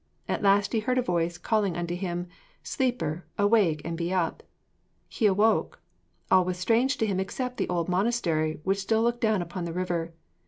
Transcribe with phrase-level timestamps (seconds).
[0.27, 2.25] At last he heard a voice calling unto him,
[2.63, 4.41] 'Sleeper, awake and be up.'
[5.07, 5.79] He awoke.
[6.31, 9.73] All was strange to him except the old monastery, which still looked down upon the
[9.73, 10.15] river.